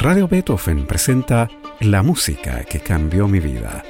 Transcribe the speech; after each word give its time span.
Radio 0.00 0.26
Beethoven 0.26 0.86
presenta 0.86 1.50
La 1.78 2.02
música 2.02 2.64
que 2.64 2.80
cambió 2.80 3.28
mi 3.28 3.38
vida. 3.38 3.84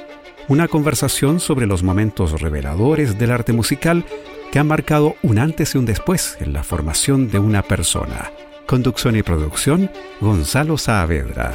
Una 0.49 0.67
conversación 0.67 1.39
sobre 1.39 1.67
los 1.67 1.83
momentos 1.83 2.41
reveladores 2.41 3.17
del 3.17 3.31
arte 3.31 3.53
musical 3.53 4.03
que 4.51 4.59
han 4.59 4.67
marcado 4.67 5.15
un 5.23 5.39
antes 5.39 5.73
y 5.73 5.77
un 5.77 5.85
después 5.85 6.35
en 6.41 6.51
la 6.51 6.65
formación 6.65 7.31
de 7.31 7.39
una 7.39 7.61
persona. 7.61 8.29
Conducción 8.67 9.15
y 9.15 9.23
producción, 9.23 9.89
Gonzalo 10.19 10.77
Saavedra. 10.77 11.53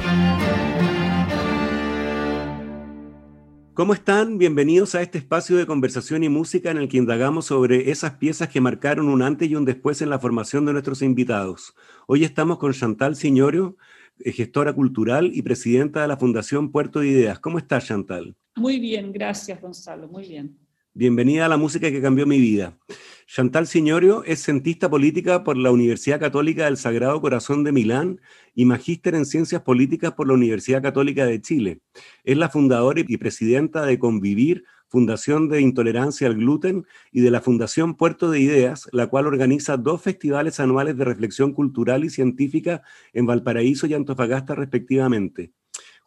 ¿Cómo 3.75 3.93
están? 3.93 4.38
Bienvenidos 4.38 4.95
a 4.95 5.02
este 5.02 5.18
espacio 5.18 5.59
de 5.59 5.66
conversación 5.66 6.25
y 6.25 6.30
música 6.30 6.70
en 6.70 6.79
el 6.79 6.88
que 6.88 6.96
indagamos 6.96 7.45
sobre 7.45 7.91
esas 7.91 8.12
piezas 8.12 8.48
que 8.48 8.62
marcaron 8.62 9.11
un 9.11 9.20
antes 9.20 9.50
y 9.50 9.54
un 9.54 9.66
después 9.66 10.00
en 10.00 10.09
la 10.09 10.18
formación 10.18 10.64
de 10.64 10.73
nuestros 10.73 11.02
invitados. 11.02 11.75
Hoy 12.07 12.25
estamos 12.25 12.57
con 12.57 12.73
Chantal 12.73 13.16
Signorio, 13.16 13.77
gestora 14.24 14.72
cultural 14.72 15.30
y 15.32 15.43
presidenta 15.43 16.02
de 16.02 16.08
la 16.08 16.16
Fundación 16.16 16.72
Puerto 16.72 17.00
de 17.00 17.08
Ideas. 17.08 17.38
¿Cómo 17.38 17.58
estás, 17.58 17.86
Chantal? 17.86 18.34
Muy 18.57 18.80
bien, 18.80 19.12
gracias, 19.12 19.61
Gonzalo, 19.61 20.08
muy 20.08 20.26
bien. 20.26 20.57
Bienvenida 20.94 21.44
a 21.44 21.48
la 21.48 21.58
música 21.58 21.90
que 21.90 22.00
cambió 22.00 22.26
mi 22.26 22.38
vida. 22.38 22.79
Chantal 23.26 23.66
Signorio 23.66 24.24
es 24.24 24.43
cientista 24.43 24.88
política 24.88 25.44
por 25.44 25.58
la 25.58 25.71
Universidad 25.71 26.21
Católica 26.21 26.64
del 26.64 26.79
Sagrado 26.79 27.21
Corazón 27.21 27.64
de 27.64 27.72
Milán 27.72 28.21
y 28.54 28.64
magíster 28.64 29.14
en 29.14 29.26
Ciencias 29.26 29.60
Políticas 29.60 30.12
por 30.12 30.29
la 30.29 30.35
Universidad 30.35 30.80
Católica 30.80 31.26
de 31.26 31.43
Chile. 31.43 31.80
Es 32.24 32.38
la 32.38 32.48
fundadora 32.48 33.02
y 33.06 33.16
presidenta 33.19 33.84
de 33.84 33.98
Convivir, 33.98 34.64
Fundación 34.89 35.48
de 35.48 35.61
Intolerancia 35.61 36.27
al 36.27 36.36
Gluten, 36.36 36.86
y 37.12 37.20
de 37.20 37.31
la 37.31 37.41
Fundación 37.41 37.97
Puerto 37.97 38.31
de 38.31 38.41
Ideas, 38.41 38.89
la 38.92 39.08
cual 39.08 39.27
organiza 39.27 39.77
dos 39.77 40.03
festivales 40.03 40.61
anuales 40.61 40.97
de 40.97 41.05
reflexión 41.05 41.53
cultural 41.53 42.05
y 42.05 42.11
científica 42.11 42.83
en 43.12 43.27
Valparaíso 43.27 43.86
y 43.86 43.94
Antofagasta 43.94 44.55
respectivamente. 44.55 45.53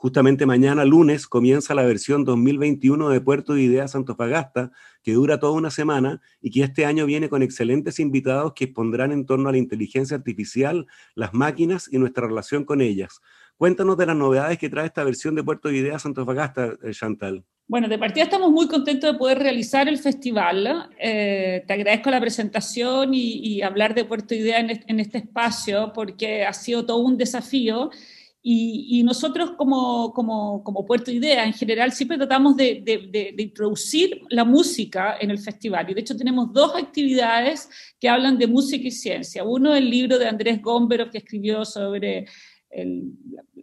Justamente 0.02 0.46
mañana, 0.46 0.86
lunes, 0.86 1.28
comienza 1.28 1.76
la 1.76 1.84
versión 1.84 2.24
2021 2.24 3.10
de 3.10 3.20
Puerto 3.20 3.54
de 3.54 3.64
Ideas 3.64 3.96
Antofagasta, 3.96 4.72
que 5.04 5.12
dura 5.12 5.42
toda 5.42 5.52
una 5.52 5.72
semana 5.72 6.22
y 6.42 6.52
que 6.52 6.64
este 6.64 6.86
año 6.86 7.06
viene 7.06 7.28
con 7.28 7.44
excelentes 7.44 8.00
invitados 8.00 8.54
que 8.54 8.64
expondrán 8.64 9.12
en 9.12 9.26
torno 9.26 9.50
a 9.50 9.52
la 9.52 9.58
inteligencia 9.58 10.16
artificial, 10.16 10.88
las 11.16 11.34
máquinas 11.34 11.90
y 11.92 11.98
nuestra 11.98 12.28
relación 12.28 12.64
con 12.64 12.80
ellas. 12.80 13.20
Cuéntanos 13.60 13.98
de 13.98 14.06
las 14.06 14.16
novedades 14.16 14.58
que 14.58 14.70
trae 14.70 14.86
esta 14.86 15.04
versión 15.04 15.36
de 15.36 15.44
Puerto 15.44 15.68
de 15.68 15.76
Ideas 15.76 16.06
Antofagasta, 16.06 16.78
eh, 16.82 16.92
Chantal. 16.92 17.44
Bueno, 17.68 17.90
de 17.90 18.00
partida 18.00 18.24
estamos 18.24 18.52
muy 18.52 18.70
contentos 18.70 19.12
de 19.12 19.20
poder 19.20 19.38
realizar 19.38 19.90
el 19.90 19.98
festival. 19.98 20.90
Eh, 20.98 21.66
te 21.68 21.74
agradezco 21.74 22.10
la 22.10 22.22
presentación 22.22 23.14
y, 23.14 23.62
hablar 23.62 23.94
de 23.94 24.06
Puerto 24.06 24.34
Idea 24.34 24.62
en 24.62 24.70
en 24.88 25.00
este 25.02 25.18
espacio 25.18 25.92
porque 25.94 26.46
ha 26.46 26.54
sido 26.54 26.86
todo 26.86 27.00
un 27.00 27.18
desafío. 27.18 27.90
Y, 28.42 29.04
nosotros 29.04 29.52
como, 29.58 30.14
como, 30.14 30.64
como, 30.64 30.86
Puerto 30.86 31.12
Idea 31.12 31.44
en 31.44 31.52
general 31.52 31.92
siempre 31.92 32.18
tratamos 32.18 32.56
de, 32.56 32.82
de, 32.86 33.44
introducir 33.44 34.22
la 34.30 34.46
música 34.46 35.18
en 35.20 35.32
el 35.32 35.38
festival. 35.38 35.90
Y 35.90 35.96
de 35.96 36.00
hecho 36.00 36.16
tenemos 36.16 36.54
dos 36.54 36.78
actividades 36.78 37.70
que 38.00 38.08
hablan 38.08 38.38
de 38.38 38.48
música 38.48 38.88
y 38.88 38.92
ciencia. 38.92 39.44
Uno, 39.44 39.76
el 39.76 39.90
libro 39.90 40.18
de 40.18 40.30
Andrés 40.30 40.62
Gómbero 40.62 41.10
que 41.10 41.18
escribió 41.18 41.66
sobre 41.66 42.26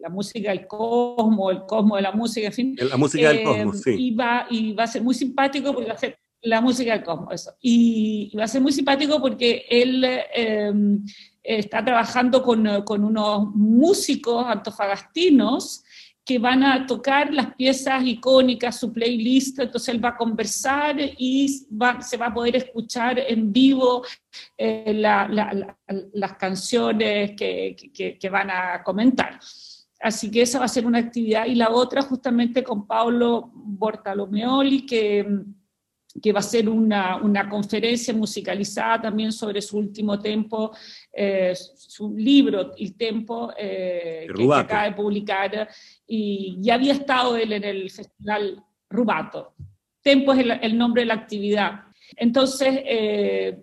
la, 0.09 0.15
música 0.15 0.51
del 0.51 0.67
cosmos, 0.67 1.53
el 1.53 1.67
cosmos 1.67 1.99
de 1.99 2.03
la 2.03 2.13
música, 2.13 2.47
en 2.47 2.53
fin. 2.53 2.77
La 2.79 2.97
música 2.97 3.29
del 3.29 3.45
cosmos, 3.45 3.81
sí. 3.83 3.95
Y 3.99 4.15
va, 4.15 4.47
y 4.51 4.73
va 4.73 4.85
a 4.85 4.89
ser 4.89 5.03
muy 5.03 5.15
simpático 5.15 5.73
porque 5.73 5.89
va 5.89 5.95
a 5.95 5.99
ser 5.99 6.19
la 6.43 6.61
música 6.61 6.93
del 6.93 7.05
cosmos, 7.05 7.35
eso. 7.35 7.53
Y, 7.61 8.35
va 8.37 8.45
a 8.45 8.49
ser 8.49 8.61
muy 8.61 8.73
simpático 8.73 9.21
porque 9.21 9.65
él... 9.69 10.05
Eh, 10.05 10.73
está 11.49 11.85
trabajando 11.85 12.43
con, 12.43 12.83
con, 12.83 13.05
unos 13.05 13.55
músicos 13.55 14.45
antofagastinos 14.47 15.85
que 16.27 16.41
van 16.41 16.65
a 16.65 16.85
tocar 16.87 17.33
las 17.33 17.55
piezas 17.55 18.05
icónicas, 18.05 18.81
su 18.81 18.93
playlist, 18.93 19.61
entonces 19.61 19.95
él 19.95 20.05
va 20.05 20.09
a 20.11 20.17
conversar 20.17 20.97
y 20.99 21.49
se 21.49 22.17
va 22.17 22.27
a 22.27 22.35
poder 22.35 22.57
escuchar 22.57 23.21
en 23.21 23.53
vivo 23.53 24.05
eh, 24.59 24.93
las 24.93 26.33
canciones 26.33 27.31
que, 27.37 27.77
que, 27.95 28.19
que, 28.19 28.29
van 28.29 28.51
a 28.51 28.83
comentar. 28.83 29.39
Así 30.01 30.31
que 30.31 30.43
esa 30.43 30.59
va 30.59 30.67
a 30.67 30.69
ser 30.69 30.87
una 30.87 30.99
actividad 30.99 31.47
y 31.47 31.55
la 31.55 31.71
otra 31.71 32.03
justamente 32.03 32.63
con 32.63 32.87
Paulo 32.87 33.51
Bortalomeoli, 33.55 34.85
que 34.85 35.27
que 36.21 36.33
va 36.33 36.41
a 36.41 36.43
ser 36.43 36.69
una, 36.69 37.17
una, 37.17 37.49
conferencia 37.49 38.15
musicalizada 38.15 39.03
también 39.03 39.33
sobre 39.33 39.61
su 39.61 39.79
último 39.79 40.19
tiempo, 40.19 40.73
eh, 41.13 41.55
su 41.55 42.15
libro, 42.17 42.73
El 42.77 42.97
Tempo, 42.97 43.53
eh, 43.57 44.27
que, 44.35 44.55
acaba 44.55 44.85
de 44.85 44.93
publicar, 44.93 45.69
y 46.07 46.57
ya 46.61 46.75
había 46.75 46.93
estado 46.93 47.37
él 47.37 47.53
en 47.53 47.65
el 47.65 47.91
festival 47.91 48.63
Rubato. 48.89 49.55
Tempo 50.03 50.33
es 50.33 50.47
el, 50.63 50.79
nombre 50.79 51.03
de 51.03 51.07
la 51.07 51.15
actividad. 51.15 51.81
Entonces, 52.17 52.81
eh, 52.85 53.59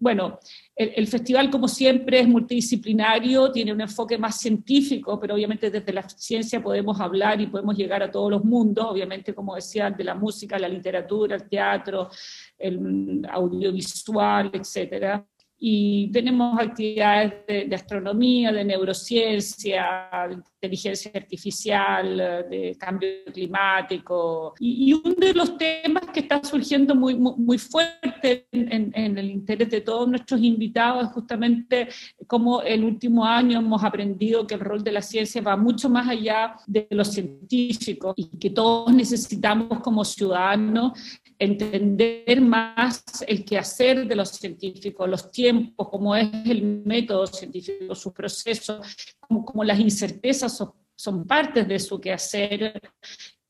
bueno, 0.00 0.38
el, 0.76 1.06
festival, 1.08 1.50
como 1.50 1.66
siempre, 1.66 2.20
es 2.20 2.28
multidisciplinario, 2.28 3.50
tiene 3.50 3.72
un 3.72 3.80
enfoque 3.80 4.16
más 4.16 4.38
científico, 4.38 5.18
pero 5.18 5.34
obviamente 5.34 5.70
desde 5.70 5.92
la 5.92 6.08
ciencia 6.08 6.62
podemos 6.62 7.00
hablar 7.00 7.40
y 7.40 7.48
podemos 7.48 7.76
llegar 7.76 8.02
a 8.02 8.10
todos 8.10 8.30
los 8.30 8.44
mundos, 8.44 8.86
obviamente, 8.88 9.34
como 9.34 9.56
decía, 9.56 9.90
de 9.90 10.04
la 10.04 10.14
música, 10.14 10.58
la 10.58 10.68
literatura, 10.68 11.34
el 11.36 11.48
teatro, 11.48 12.10
el 12.56 13.26
audiovisual, 13.28 14.50
etcétera. 14.52 15.26
Y 15.60 16.12
tenemos 16.12 16.56
actividades 16.60 17.68
de, 17.68 17.74
astronomía, 17.74 18.52
de 18.52 18.64
neurociencia, 18.64 20.10
de 20.57 20.57
inteligencia 20.60 21.12
artificial, 21.14 22.16
de 22.50 22.76
cambio 22.78 23.08
climático. 23.32 24.54
Y, 24.58 24.92
uno 24.92 25.14
de 25.16 25.32
los 25.32 25.56
temas 25.56 26.04
que 26.12 26.20
está 26.20 26.42
surgiendo 26.42 26.94
muy, 26.94 27.14
muy, 27.14 27.58
fuerte 27.58 28.46
en, 28.50 28.92
en, 28.94 29.18
el 29.18 29.30
interés 29.30 29.70
de 29.70 29.80
todos 29.80 30.08
nuestros 30.08 30.40
invitados 30.42 31.06
es 31.06 31.12
justamente 31.12 31.88
cómo 32.26 32.62
el 32.62 32.82
último 32.82 33.24
año 33.24 33.58
hemos 33.58 33.84
aprendido 33.84 34.46
que 34.46 34.54
el 34.54 34.60
rol 34.60 34.82
de 34.82 34.92
la 34.92 35.02
ciencia 35.02 35.40
va 35.42 35.56
mucho 35.56 35.88
más 35.88 36.08
allá 36.08 36.56
de 36.66 36.88
los 36.90 37.12
científicos 37.12 38.14
y 38.16 38.26
que 38.38 38.50
todos 38.50 38.92
necesitamos 38.92 39.80
como 39.80 40.04
ciudadanos 40.04 40.92
entender 41.38 42.40
más 42.40 43.04
el 43.26 43.44
quehacer 43.44 44.06
de 44.06 44.16
los 44.16 44.30
científicos, 44.30 45.08
los 45.08 45.30
tiempos, 45.30 45.88
cómo 45.88 46.16
es 46.16 46.28
el 46.46 46.82
método 46.84 47.26
científico, 47.26 47.94
sus 47.94 48.12
procesos, 48.12 48.84
cómo, 49.20 49.62
las 49.62 49.78
incertezas 49.78 50.47
son, 50.48 50.72
son, 50.94 51.26
partes 51.26 51.66
de 51.66 51.78
su 51.78 52.00
quehacer 52.00 52.80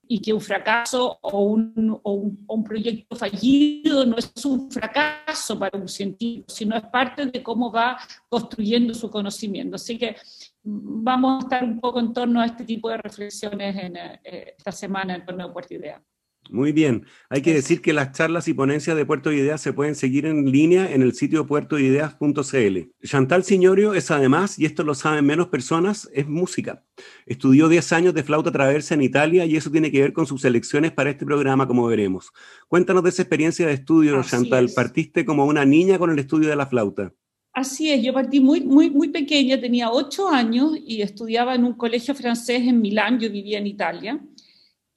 y 0.09 0.20
que 0.20 0.32
un 0.32 0.41
fracaso 0.41 1.19
o 1.20 1.42
un, 1.42 2.00
o 2.03 2.32
un, 2.47 2.64
proyecto 2.64 3.14
fallido 3.14 4.06
no 4.06 4.16
es 4.16 4.32
un 4.44 4.70
fracaso 4.70 5.58
para 5.58 5.78
un 5.78 5.87
científico, 5.87 6.47
sino 6.48 6.76
es 6.76 6.84
parte 6.87 7.26
de 7.26 7.42
cómo 7.42 7.70
va 7.70 7.98
construyendo 8.28 8.94
su 8.94 9.10
conocimiento. 9.10 9.76
Así 9.76 9.98
que 9.98 10.16
vamos 10.62 11.37
a 11.37 11.44
estar 11.44 11.64
un 11.64 11.78
poco 11.78 12.00
en 12.00 12.12
torno 12.14 12.41
a 12.41 12.47
este 12.47 12.64
tipo 12.64 12.88
de 12.88 12.97
reflexiones 12.97 13.76
en, 13.76 13.97
eh, 13.97 14.54
esta 14.56 14.72
semana 14.72 15.14
en 15.14 15.26
torno 15.26 15.44
a 15.44 15.53
Puerta 15.53 15.75
Idea. 15.75 16.03
Muy 16.50 16.72
bien. 16.72 17.06
Hay 17.31 17.42
que 17.42 17.53
decir 17.53 17.81
que 17.81 17.92
las 17.92 18.12
charlas 18.12 18.48
y 18.48 18.54
ponencias 18.54 18.97
de 18.97 19.04
Puerto 19.04 19.31
de 19.31 19.36
Ideas 19.36 19.60
se 19.60 19.72
pueden 19.72 19.94
seguir 19.94 20.26
en 20.26 20.50
línea 20.50 20.92
en 20.92 21.03
el 21.03 21.14
sitio 21.14 21.47
puertoideas.cl. 21.47 22.78
Chantal 23.04 23.44
Signorio 23.44 23.94
es 23.94 24.10
además, 24.10 24.58
y 24.58 24.64
esto 24.64 24.84
lo 24.84 24.94
saben 24.94 25.26
menos 25.26 25.48
personas, 25.48 26.08
es 26.12 26.26
música. 26.26 26.84
Estudió 27.26 27.69
10 27.69 27.92
años 27.92 28.14
de 28.14 28.22
flauta 28.22 28.50
traversa 28.50 28.94
en 28.94 29.03
Italia 29.03 29.44
y 29.44 29.56
eso 29.56 29.70
tiene 29.70 29.91
que 29.91 30.00
ver 30.00 30.12
con 30.12 30.26
sus 30.26 30.44
elecciones 30.44 30.92
para 30.92 31.10
este 31.10 31.26
programa, 31.26 31.66
como 31.66 31.87
veremos. 31.87 32.31
Cuéntanos 32.69 33.03
de 33.03 33.10
esa 33.10 33.22
experiencia 33.22 33.66
de 33.66 33.75
estudio, 33.75 34.22
Chantal. 34.22 34.70
Partiste 34.75 35.25
como 35.25 35.47
una 35.47 35.64
niña 35.64 35.98
con 35.98 36.10
el 36.10 36.19
estudio 36.19 36.48
de 36.48 36.56
la 36.56 36.66
flauta. 36.66 37.12
Así 37.53 37.91
es, 37.91 38.04
yo 38.04 38.12
partí 38.12 38.38
muy, 38.41 38.60
muy, 38.60 38.88
muy 38.88 39.08
pequeña, 39.08 39.60
tenía 39.60 39.91
8 39.91 40.28
años 40.28 40.72
y 40.87 41.02
estudiaba 41.02 41.55
en 41.56 41.64
un 41.64 41.73
colegio 41.73 42.14
francés 42.14 42.62
en 42.62 42.81
Milán, 42.81 43.19
yo 43.19 43.31
vivía 43.31 43.58
en 43.58 43.67
Italia 43.67 44.20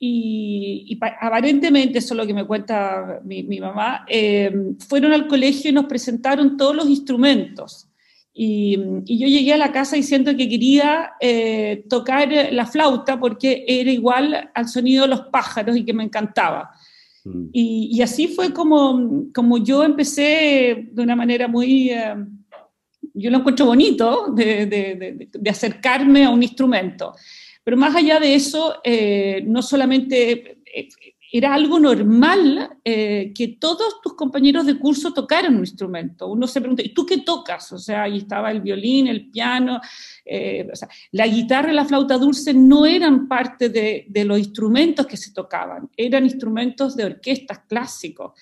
y, 0.03 0.98
aparentemente, 1.21 2.00
eso 2.00 2.15
es 2.15 2.18
lo 2.18 2.25
que 2.25 2.33
me 2.33 2.48
cuenta 2.48 3.21
mi, 3.24 3.59
mamá, 3.59 4.03
eh, 4.07 4.51
fueron 4.80 5.13
al 5.13 5.27
colegio 5.27 5.69
y 5.69 5.74
nos 5.74 5.86
presentaron 5.86 6.57
todos 6.57 6.75
los 6.75 6.89
instrumentos. 6.89 7.88
Y, 8.33 8.80
yo 9.06 9.27
llegué 9.27 9.53
a 9.53 9.57
la 9.57 9.71
casa 9.71 9.95
diciendo 9.95 10.36
que 10.36 10.50
quería 10.50 11.12
eh, 11.19 11.86
tocar 11.88 12.30
la 12.51 12.65
flauta 12.65 13.19
porque 13.19 13.63
era 13.68 13.92
igual 13.92 14.50
al 14.56 14.68
sonido 14.68 15.03
de 15.03 15.09
los 15.09 15.21
pájaros 15.27 15.77
y 15.77 15.86
que 15.86 15.94
me 15.94 16.03
encantaba. 16.03 16.71
Mm. 17.24 17.50
Y, 17.53 18.01
así 18.01 18.27
fue 18.27 18.51
como, 18.51 19.27
como 19.36 19.59
yo 19.59 19.83
empecé 19.83 20.89
de 20.92 21.03
una 21.03 21.15
manera 21.15 21.48
muy, 21.48 21.92
eh, 21.92 22.15
yo 23.13 23.30
lo 23.30 23.38
encuentro 23.38 23.68
bonito, 23.68 24.33
de, 24.33 24.65
de, 24.65 25.30
de 25.31 25.50
acercarme 25.51 26.25
a 26.25 26.31
un 26.31 26.42
instrumento. 26.42 27.13
Pero 27.63 27.77
más 27.77 27.95
allá 27.95 28.19
de 28.19 28.35
eso, 28.35 28.75
eh, 28.83 29.43
no 29.45 29.61
solamente 29.61 30.57
eh, 30.65 30.89
era 31.31 31.53
algo 31.53 31.79
normal 31.79 32.77
eh, 32.83 33.31
que 33.33 33.49
todos 33.49 34.01
tus 34.01 34.15
compañeros 34.15 34.65
de 34.65 34.77
curso 34.77 35.13
tocaran 35.13 35.53
un 35.53 35.61
instrumento. 35.61 36.27
Uno 36.27 36.47
se 36.47 36.59
pregunta, 36.59 36.83
¿y 36.83 36.93
tú 36.93 37.05
qué 37.05 37.19
tocas? 37.19 37.71
O 37.71 37.77
sea, 37.77 38.03
ahí 38.03 38.17
estaba 38.17 38.51
el 38.51 38.61
violín, 38.61 39.07
el 39.07 39.29
piano, 39.29 39.79
la 41.11 41.27
guitarra 41.27 41.71
y 41.71 41.75
la 41.75 41.85
flauta 41.85 42.17
dulce 42.17 42.53
no 42.53 42.85
eran 42.85 43.29
parte 43.29 43.69
de, 43.69 44.25
los 44.25 44.39
instrumentos 44.39 45.07
que 45.07 45.15
se 45.15 45.31
tocaban, 45.31 45.89
eran 45.95 46.25
instrumentos 46.25 46.97
de 46.97 47.05
orquestas 47.05 47.59
clásicos. 47.59 48.33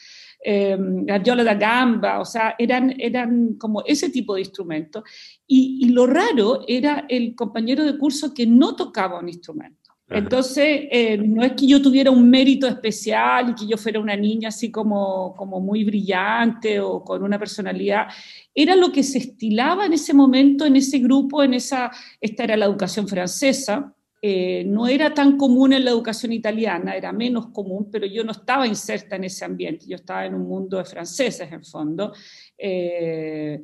Eh, 0.44 0.78
la 1.06 1.20
viola 1.20 1.44
da 1.44 1.54
gamba, 1.54 2.20
o 2.20 2.26
sea, 2.26 2.56
eran, 2.58 2.96
eran 2.98 3.56
como 3.56 3.84
ese 3.86 4.10
tipo 4.10 4.36
de 4.36 4.42
instrumentos. 4.42 5.04
Y, 5.46 5.80
y 5.82 5.90
lo 5.90 6.08
raro 6.08 6.64
era 6.68 7.06
el 7.10 7.36
compañero 7.36 7.84
de 7.84 7.98
curso 7.98 8.34
que 8.34 8.46
no 8.46 8.76
tocaba 8.76 9.20
un 9.20 9.30
instrumento. 9.30 9.80
Entonces, 10.10 10.88
eh, 10.90 11.18
no 11.18 11.44
es 11.44 11.54
que 11.54 11.68
yo 11.68 11.82
tuviera 11.82 12.10
un 12.10 12.30
mérito 12.30 12.68
especial 12.68 13.52
y 13.52 13.56
que 13.56 13.68
yo 13.68 13.78
fuera 13.78 14.00
una 14.00 14.16
niña 14.16 14.50
así 14.50 14.72
como, 14.72 15.36
como 15.36 15.60
muy 15.60 15.84
brillante 15.84 16.80
o 16.80 17.04
con 17.04 17.22
una 17.24 17.38
personalidad. 17.38 18.08
Era 18.54 18.76
lo 18.76 18.92
que 18.92 19.04
se 19.04 19.20
estilaba 19.20 19.86
en 19.86 19.94
ese 19.94 20.14
momento, 20.16 20.66
en 20.66 20.78
ese 20.78 20.98
grupo, 20.98 21.44
en 21.44 21.54
esa, 21.54 21.92
esta 22.20 22.44
era 22.44 22.58
la 22.58 22.66
educación 22.66 23.08
francesa. 23.08 23.94
Eh, 24.22 24.64
no 24.66 24.88
era 24.88 25.14
tan 25.14 25.38
común 25.38 25.72
en 25.74 25.86
la 25.86 25.92
educación 25.92 26.34
italiana, 26.34 26.96
era 26.96 27.12
menos 27.14 27.48
común, 27.48 27.90
pero 27.92 28.06
yo 28.06 28.24
no 28.24 28.34
estaba 28.34 28.68
inserta 28.68 29.16
en 29.16 29.24
ese 29.24 29.46
ambiente, 29.46 29.86
yo 29.88 29.96
estaba 29.96 30.26
en 30.26 30.36
un 30.36 30.48
mundo 30.48 30.78
de 30.78 30.86
franceses 30.86 31.50
en 31.52 31.64
fondo. 31.64 32.14
Eh, 32.58 33.62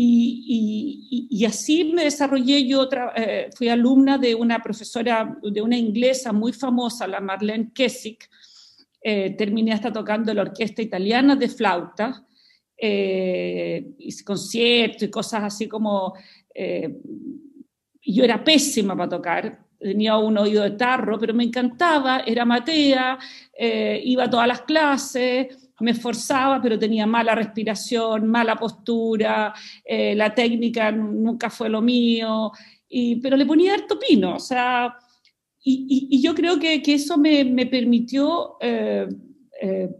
y, 0.00 1.44
así 1.44 1.92
me 1.92 2.04
desarrollé, 2.04 2.66
yo 2.66 2.88
eh, 3.16 3.48
fui 3.56 3.68
alumna 3.68 4.16
de 4.16 4.34
una 4.34 4.62
profesora, 4.62 5.36
de 5.42 5.60
una 5.60 5.76
inglesa 5.76 6.32
muy 6.32 6.52
famosa, 6.52 7.06
la 7.06 7.20
Marlene 7.20 7.72
Kessick, 7.74 8.28
eh, 9.00 9.30
terminé 9.36 9.72
hasta 9.72 9.92
tocando 9.92 10.32
la 10.34 10.42
orquesta 10.42 10.82
italiana 10.82 11.36
de 11.36 11.48
flauta, 11.48 12.26
eh, 12.76 13.94
conciertos 14.24 15.02
y 15.02 15.10
cosas 15.10 15.44
así 15.44 15.68
como... 15.68 16.14
Eh, 16.54 16.96
yo 18.10 18.24
era 18.24 18.42
pésima 18.42 18.96
para 18.96 19.08
tocar, 19.08 19.67
tenía 19.78 20.16
un 20.16 20.36
oído 20.38 20.62
de 20.62 20.72
tarro, 20.72 21.18
pero 21.18 21.34
me 21.34 21.44
encantaba, 21.44 22.20
era 22.20 22.44
matea, 22.44 23.18
iba 24.04 24.24
a 24.24 24.30
todas 24.30 24.48
las 24.48 24.62
clases, 24.62 25.68
me 25.80 25.92
esforzaba, 25.92 26.60
pero 26.60 26.78
tenía 26.78 27.06
mala 27.06 27.34
respiración, 27.34 28.26
mala 28.26 28.56
postura, 28.56 29.54
eh, 29.84 30.14
la 30.14 30.34
técnica 30.34 30.90
nunca 30.90 31.50
fue 31.50 31.68
lo 31.68 31.80
mío, 31.80 32.52
y, 32.88 33.16
pero 33.16 33.36
le 33.36 33.46
ponía 33.46 33.74
harto 33.74 33.98
pino, 33.98 34.36
o 34.36 34.40
sea, 34.40 34.96
y, 35.62 36.20
yo 36.22 36.34
creo 36.34 36.58
que, 36.58 36.82
que 36.82 36.94
eso 36.94 37.18
me, 37.18 37.44
me 37.44 37.66
permitió 37.66 38.56
eh, 38.60 39.06
eh, 39.60 39.90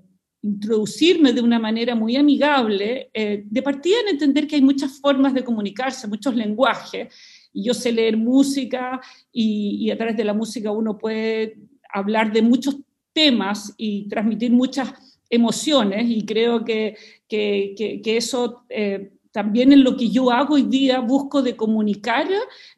introducirme 0.40 1.32
de 1.32 1.42
una 1.42 1.58
manera 1.58 1.94
muy 1.94 2.16
amigable, 2.16 3.10
de 3.12 3.62
partida 3.62 3.96
en 4.00 4.08
entender 4.08 4.46
que 4.46 4.56
hay 4.56 4.62
muchas 4.62 4.98
formas 4.98 5.34
de 5.34 5.44
comunicarse, 5.44 6.08
muchos 6.08 6.34
lenguajes, 6.34 7.12
yo 7.52 7.74
sé 7.74 7.92
leer 7.92 8.16
música, 8.16 9.00
y, 9.32 9.90
a 9.90 9.96
través 9.96 10.16
de 10.16 10.24
la 10.24 10.34
música 10.34 10.70
uno 10.70 10.98
puede 10.98 11.58
hablar 11.92 12.32
de 12.32 12.42
muchos 12.42 12.76
temas 13.12 13.74
y 13.76 14.08
transmitir 14.08 14.52
muchas 14.52 14.92
emociones 15.30 16.08
y 16.08 16.24
creo 16.24 16.64
que, 16.64 16.96
que, 17.28 18.00
que, 18.02 18.16
eso 18.16 18.64
eh, 18.68 19.12
también 19.32 19.72
en 19.72 19.84
lo 19.84 19.96
que 19.96 20.08
yo 20.08 20.30
hago 20.30 20.54
hoy 20.54 20.62
día 20.62 21.00
busco 21.00 21.42
de 21.42 21.56
comunicar, 21.56 22.26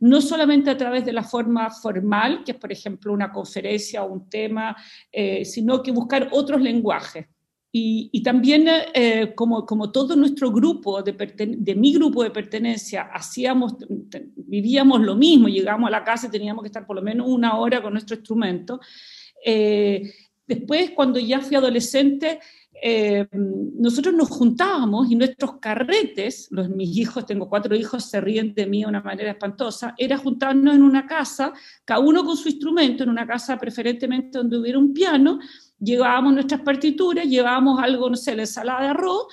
no 0.01 0.21
solamente 0.21 0.71
a 0.71 0.77
través 0.77 1.05
de 1.05 1.13
la 1.13 1.23
forma 1.23 1.71
formal, 1.71 2.43
que 2.45 2.53
es 2.53 2.59
por 2.59 2.73
ejemplo 2.73 3.13
una 3.13 3.33
conferencia 3.33 4.03
o 4.03 4.13
un 4.13 4.29
tema, 4.29 4.77
eh, 5.13 5.45
sino 5.45 5.83
que 5.83 5.93
buscar 5.93 6.29
otros 6.33 6.61
lenguajes. 6.61 7.27
Y, 7.73 8.11
y 8.13 8.23
también, 8.23 8.67
eh, 8.95 9.33
como, 9.35 9.65
como, 9.65 9.93
todo 9.93 10.17
nuestro 10.17 10.51
grupo, 10.51 11.03
de, 11.03 11.13
de, 11.13 11.75
mi 11.77 11.93
grupo 11.93 12.25
de 12.25 12.31
pertenencia, 12.31 13.03
hacíamos, 13.03 13.77
vivíamos 14.35 15.01
lo 15.03 15.15
mismo, 15.15 15.49
llegamos 15.49 15.87
a 15.87 15.91
la 15.93 16.03
casa 16.03 16.27
y 16.27 16.31
teníamos 16.31 16.63
que 16.63 16.69
estar 16.69 16.85
por 16.85 16.97
lo 16.97 17.03
menos 17.03 17.29
una 17.29 17.59
hora 17.59 17.81
con 17.81 17.93
nuestro 17.93 18.17
instrumento, 18.17 18.81
Después, 20.51 20.91
cuando 20.97 21.21
ya 21.21 21.39
fui 21.41 21.55
adolescente, 21.55 22.41
eh, 22.83 23.29
nosotros 23.33 24.13
nos 24.13 24.29
juntábamos 24.31 25.09
y 25.09 25.15
nuestros 25.15 25.61
carretes, 25.61 26.49
los, 26.51 26.69
mis 26.71 26.97
hijos, 26.97 27.25
tengo 27.25 27.49
cuatro 27.49 27.77
hijos, 27.77 28.07
se 28.07 28.21
ríen 28.21 28.53
de 28.53 28.67
mí 28.67 28.81
de 28.81 28.89
una 28.89 29.01
manera 29.01 29.31
espantosa, 29.31 29.95
era 29.97 30.19
juntarnos 30.19 30.75
en 30.75 30.83
una 30.83 31.07
casa, 31.07 31.53
cada 31.85 32.01
uno 32.01 32.25
con 32.25 32.37
su 32.37 32.49
instrumento, 32.49 33.05
en 33.05 33.11
una 33.11 33.29
casa 33.29 33.59
preferentemente 33.59 34.39
donde 34.39 34.59
hubiera 34.59 34.81
un 34.81 34.93
piano, 34.93 35.39
llevábamos 35.81 36.35
nuestras 36.35 36.61
partituras, 36.61 37.27
llevábamos 37.27 37.83
algo, 37.83 38.11
no 38.11 38.17
sé, 38.17 38.37
la 38.37 38.43
ensalada 38.43 38.83
de 38.83 38.89
arroz, 38.89 39.27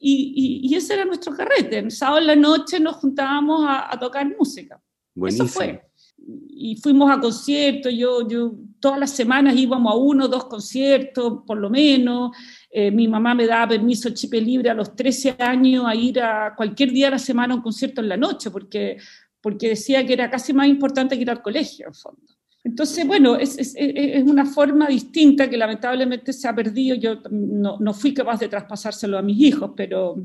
y, 0.00 0.72
ese 0.76 0.94
era 0.94 1.04
nuestro 1.04 1.34
carrete. 1.34 1.78
El 1.78 1.90
sábado 1.90 2.20
en 2.20 2.26
la 2.28 2.36
noche 2.36 2.78
nos 2.78 2.96
juntábamos 2.96 3.64
a, 3.68 3.98
tocar 3.98 4.26
música. 4.36 4.80
Eso 5.26 5.46
fue 5.46 5.88
y 6.50 6.76
fuimos 6.76 7.10
a 7.10 7.20
conciertos, 7.20 7.92
yo, 7.94 8.28
yo 8.28 8.52
todas 8.80 8.98
las 8.98 9.10
semanas 9.10 9.56
íbamos 9.56 9.92
a 9.92 9.96
uno 9.96 10.24
o 10.26 10.28
dos 10.28 10.44
conciertos, 10.44 11.42
por 11.46 11.56
lo 11.56 11.70
menos. 11.70 12.36
Eh, 12.70 12.90
mi 12.90 13.08
mamá 13.08 13.34
me 13.34 13.46
daba 13.46 13.68
permiso 13.68 14.10
chipe 14.10 14.40
libre 14.40 14.68
a 14.68 14.74
los 14.74 14.94
13 14.94 15.36
años 15.38 15.84
a 15.86 15.94
ir 15.94 16.20
a 16.20 16.54
cualquier 16.54 16.92
día 16.92 17.06
de 17.06 17.12
la 17.12 17.18
semana 17.18 17.54
a 17.54 17.56
un 17.56 17.62
concierto 17.62 18.00
en 18.00 18.08
la 18.08 18.16
noche, 18.16 18.50
porque, 18.50 18.98
porque 19.40 19.68
decía 19.70 20.04
que 20.04 20.12
era 20.12 20.28
casi 20.28 20.52
más 20.52 20.66
importante 20.68 21.16
que 21.16 21.22
ir 21.22 21.30
al 21.30 21.42
colegio, 21.42 21.86
en 21.86 21.94
fondo. 21.94 22.22
Entonces, 22.64 23.06
bueno, 23.06 23.36
es, 23.36 23.56
es, 23.58 23.74
es, 23.76 24.24
una 24.24 24.44
forma 24.44 24.88
distinta 24.88 25.48
que 25.48 25.56
lamentablemente 25.56 26.32
se 26.32 26.48
ha 26.48 26.54
perdido. 26.54 26.96
Yo 26.96 27.20
no, 27.30 27.78
no, 27.78 27.94
fui 27.94 28.12
capaz 28.12 28.40
de 28.40 28.48
traspasárselo 28.48 29.16
a 29.16 29.22
mis 29.22 29.38
hijos, 29.40 29.72
pero 29.76 30.16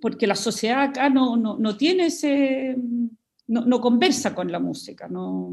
porque 0.00 0.26
la 0.26 0.34
sociedad 0.34 0.82
acá 0.82 1.08
no, 1.08 1.36
no, 1.36 1.58
no 1.58 1.76
tiene 1.76 2.06
ese 2.06 2.76
no, 3.46 3.80
conversa 3.80 4.34
con 4.34 4.50
la 4.50 4.58
música, 4.58 5.08
no, 5.08 5.52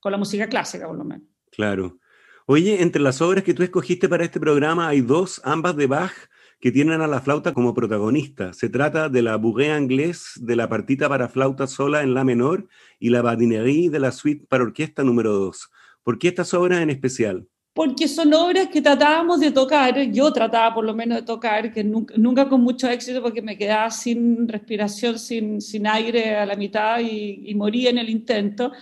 con 0.00 0.12
la 0.12 0.18
música 0.18 0.48
clásica 0.48 0.86
por 0.86 0.96
lo 0.96 1.04
menos. 1.04 1.26
Claro. 1.50 1.98
Oye, 2.46 2.80
entre 2.82 3.02
las 3.02 3.20
obras 3.20 3.42
que 3.42 3.54
tú 3.54 3.62
escogiste 3.62 4.08
para 4.08 4.24
este 4.24 4.40
programa 4.40 4.88
hay 4.88 5.00
dos, 5.00 5.40
ambas 5.44 5.76
de 5.76 5.86
Bach, 5.86 6.12
que 6.60 6.72
tienen 6.72 7.00
a 7.00 7.06
la 7.06 7.20
flauta 7.20 7.52
como 7.52 7.74
protagonista. 7.74 8.52
Se 8.52 8.68
trata 8.68 9.08
de 9.08 9.22
la 9.22 9.36
Bouguet 9.36 9.72
Anglais 9.72 10.32
de 10.36 10.56
la 10.56 10.68
partita 10.68 11.08
para 11.08 11.28
flauta 11.28 11.66
sola 11.66 12.02
en 12.02 12.14
la 12.14 12.24
menor 12.24 12.68
y 12.98 13.10
la 13.10 13.22
Badinerie 13.22 13.90
de 13.90 14.00
la 14.00 14.12
suite 14.12 14.46
para 14.48 14.64
orquesta 14.64 15.04
número 15.04 15.32
2. 15.32 15.70
¿Por 16.02 16.18
qué 16.18 16.28
estas 16.28 16.54
obras 16.54 16.80
en 16.80 16.90
especial? 16.90 17.46
porque 17.76 18.08
son 18.08 18.32
obras 18.32 18.68
que 18.68 18.80
tratábamos 18.80 19.38
de 19.38 19.50
tocar, 19.50 20.00
yo 20.10 20.32
trataba 20.32 20.74
por 20.74 20.82
lo 20.82 20.94
menos 20.94 21.18
de 21.18 21.24
tocar, 21.26 21.70
que 21.70 21.84
nunca, 21.84 22.48
con 22.48 22.62
mucho 22.62 22.88
éxito 22.88 23.20
porque 23.20 23.42
me 23.42 23.58
quedaba 23.58 23.90
sin 23.90 24.48
respiración, 24.48 25.18
sin, 25.18 25.60
sin 25.60 25.86
aire 25.86 26.36
a 26.36 26.46
la 26.46 26.56
mitad 26.56 27.00
y, 27.00 27.42
y 27.44 27.54
moría 27.54 27.90
en 27.90 27.98
el 27.98 28.08
intento, 28.08 28.72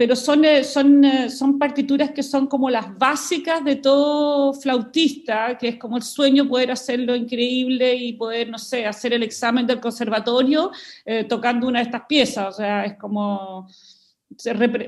pero 0.00 0.16
son, 0.16 0.46
eh, 0.46 0.64
son, 0.64 1.04
eh, 1.04 1.28
son 1.28 1.58
partituras 1.58 2.10
que 2.12 2.22
son 2.22 2.46
como 2.46 2.70
las 2.70 2.96
básicas 2.96 3.62
de 3.62 3.76
todo 3.76 4.54
flautista, 4.54 5.58
que 5.58 5.68
es 5.68 5.76
como 5.76 5.98
el 5.98 6.02
sueño 6.02 6.48
poder 6.48 6.70
hacerlo 6.70 7.14
increíble 7.14 7.94
y 7.94 8.14
poder, 8.14 8.48
no 8.48 8.56
sé, 8.56 8.86
hacer 8.86 9.12
el 9.12 9.22
examen 9.22 9.66
del 9.66 9.78
conservatorio 9.78 10.70
eh, 11.04 11.24
tocando 11.24 11.68
una 11.68 11.80
de 11.80 11.84
estas 11.84 12.04
piezas, 12.08 12.48
o 12.48 12.52
sea, 12.52 12.86
es 12.86 12.94
como 12.94 13.68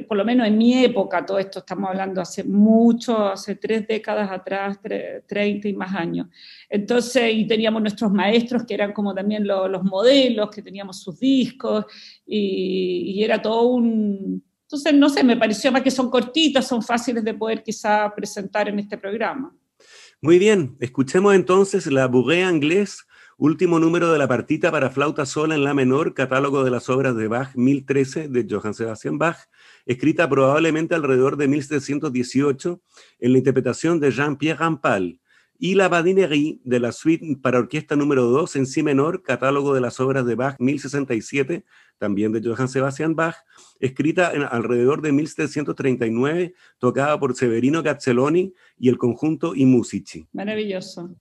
por 0.09 0.17
lo 0.17 0.25
menos 0.25 0.47
en 0.47 0.57
mi 0.57 0.83
época, 0.83 1.27
todo 1.27 1.39
esto 1.39 1.59
estamos 1.59 1.91
hablando 1.91 2.23
hace 2.23 2.43
mucho, 2.45 3.27
hace 3.27 3.57
tres 3.57 3.87
décadas 3.87 4.31
atrás, 4.31 4.79
30 5.27 5.69
y 5.69 5.75
más 5.75 5.95
años. 5.95 6.29
Entonces, 6.71 7.35
y 7.35 7.47
teníamos 7.47 7.83
nuestros 7.83 8.11
maestros 8.13 8.65
que 8.65 8.73
eran 8.73 8.95
como 8.95 9.15
también 9.15 9.47
los 9.47 9.83
modelos, 9.83 10.49
que 10.49 10.63
teníamos 10.63 11.03
sus 11.03 11.19
discos, 11.21 11.85
y, 12.25 13.13
y, 13.15 13.25
era 13.25 13.43
todo 13.43 13.67
un... 13.67 14.43
Entonces, 14.73 14.95
no 14.95 15.11
sé, 15.11 15.23
me 15.23 15.37
pareció 15.37 15.71
más 15.71 15.83
que 15.83 15.91
son 15.91 16.09
cortitas, 16.09 16.67
son 16.67 16.83
fáciles 16.83 17.23
de 17.23 17.35
poder 17.35 17.63
quizá 17.63 18.11
presentar 18.15 18.71
en 18.71 18.79
este 18.79 18.97
programa. 18.97 19.55
Muy 20.23 20.39
bien, 20.39 20.77
escuchemos 20.81 21.35
entonces 21.35 21.87
la 21.89 22.07
Bourrée 22.07 22.43
Anglais 22.43 23.05
Último 23.45 23.81
número 23.81 24.13
de 24.13 24.19
la 24.19 24.29
partita 24.29 24.71
para 24.71 24.91
flauta 24.91 25.27
sola 25.27 25.57
en 25.57 25.65
la 25.65 25.75
menor, 25.75 26.15
catálogo 26.15 26.63
de 26.63 26.71
las 26.71 26.89
obras 26.89 27.17
de 27.17 27.27
Bach 27.27 27.57
1013 27.57 28.29
de 28.29 28.47
Johann 28.49 28.73
Sebastian 28.73 29.19
Bach, 29.19 29.37
escrita 29.85 30.29
probablemente 30.29 30.95
alrededor 30.95 31.37
de 31.37 31.49
1718 31.49 32.81
en 33.19 33.33
la 33.33 33.39
interpretación 33.39 33.99
de 33.99 34.13
Jean-Pierre 34.13 34.61
Rampal, 34.61 35.19
y 35.63 35.77
la 35.77 35.89
Badinerie 35.89 36.59
de 36.65 36.81
la 36.81 36.91
suite 36.91 37.39
para 37.41 37.61
orquesta 37.61 37.95
número 37.95 38.25
2 38.25 38.57
en 38.57 38.67
si 38.67 38.83
menor, 38.83 39.23
catálogo 39.23 39.73
de 39.75 39.81
las 39.81 40.01
obras 40.01 40.27
de 40.27 40.35
Bach 40.35 40.57
1067, 40.59 41.65
también 41.99 42.33
de 42.33 42.43
Johann 42.43 42.69
Sebastian 42.69 43.15
Bach, 43.15 43.37
escrita 43.79 44.33
alrededor 44.51 45.03
de 45.03 45.13
1739, 45.13 46.55
tocada 46.81 47.17
por 47.21 47.37
Severino 47.37 47.81
Gazzelloni 47.81 48.53
y 48.77 48.89
el 48.89 48.99
conjunto 48.99 49.55
I 49.55 49.65
Musici. 49.67 50.27
Maravilloso. 50.33 51.15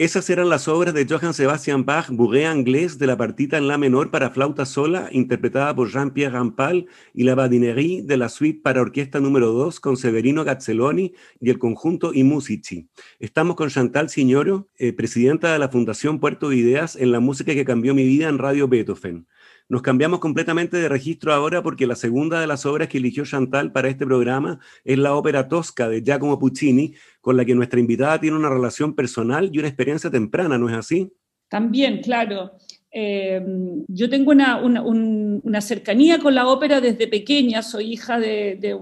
Esas 0.00 0.30
eran 0.30 0.48
las 0.48 0.66
obras 0.66 0.94
de 0.94 1.06
Johann 1.06 1.34
Sebastian 1.34 1.84
Bach, 1.84 2.08
Bourrée 2.08 2.46
Anglais, 2.46 2.96
de 2.96 3.06
la 3.06 3.18
partita 3.18 3.58
en 3.58 3.68
la 3.68 3.76
menor 3.76 4.10
para 4.10 4.30
flauta 4.30 4.64
sola, 4.64 5.10
interpretada 5.12 5.76
por 5.76 5.90
Jean-Pierre 5.90 6.32
Rampal, 6.32 6.86
y 7.12 7.24
la 7.24 7.34
Badinerie 7.34 8.02
de 8.02 8.16
la 8.16 8.30
suite 8.30 8.62
para 8.62 8.80
orquesta 8.80 9.20
número 9.20 9.52
2 9.52 9.78
con 9.78 9.98
Severino 9.98 10.42
Gazzelloni 10.42 11.12
y 11.38 11.50
el 11.50 11.58
conjunto 11.58 12.14
I 12.14 12.24
Musici. 12.24 12.88
Estamos 13.18 13.56
con 13.56 13.68
Chantal 13.68 14.08
Signoro, 14.08 14.70
eh, 14.78 14.94
presidenta 14.94 15.52
de 15.52 15.58
la 15.58 15.68
Fundación 15.68 16.18
Puerto 16.18 16.48
de 16.48 16.56
Ideas 16.56 16.96
en 16.96 17.12
la 17.12 17.20
música 17.20 17.52
que 17.52 17.66
cambió 17.66 17.94
mi 17.94 18.04
vida 18.04 18.30
en 18.30 18.38
Radio 18.38 18.68
Beethoven. 18.68 19.26
Nos 19.70 19.82
cambiamos 19.82 20.18
completamente 20.18 20.78
de 20.78 20.88
registro 20.88 21.32
ahora 21.32 21.62
porque 21.62 21.86
la 21.86 21.94
segunda 21.94 22.40
de 22.40 22.48
las 22.48 22.66
obras 22.66 22.88
que 22.88 22.98
eligió 22.98 23.24
Chantal 23.24 23.70
para 23.70 23.88
este 23.88 24.04
programa 24.04 24.58
es 24.84 24.98
la 24.98 25.14
ópera 25.14 25.46
Tosca 25.46 25.88
de 25.88 26.02
Giacomo 26.02 26.40
Puccini, 26.40 26.92
con 27.20 27.36
la 27.36 27.44
que 27.44 27.54
nuestra 27.54 27.78
invitada 27.78 28.20
tiene 28.20 28.36
una 28.36 28.50
relación 28.50 28.96
personal 28.96 29.48
y 29.52 29.60
una 29.60 29.68
experiencia 29.68 30.10
temprana, 30.10 30.58
¿no 30.58 30.68
es 30.68 30.74
así? 30.74 31.12
También, 31.48 32.02
claro. 32.02 32.50
Eh, 32.90 33.40
yo 33.86 34.10
tengo 34.10 34.32
una, 34.32 35.60
cercanía 35.60 36.18
con 36.18 36.34
la 36.34 36.48
ópera 36.48 36.80
desde 36.80 37.06
pequeña, 37.06 37.62
soy 37.62 37.92
hija 37.92 38.18
de, 38.18 38.76